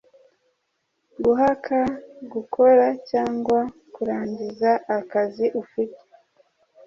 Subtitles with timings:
[1.23, 1.77] Guhaka
[2.33, 3.59] gukora cyangwa
[3.93, 6.01] kurangiza akazi ufite